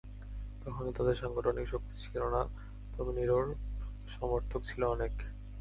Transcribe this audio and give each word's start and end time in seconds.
তখনো 0.63 0.89
তাদের 0.91 1.15
সাংগঠনিক 1.15 1.65
শক্তি 1.67 1.95
ছিল 2.03 2.17
না, 2.27 2.41
তবে 2.93 3.11
নীরব 3.13 3.47
সমর্থক 4.07 4.61
ছিল 4.63 4.81
অনেক। 4.87 5.13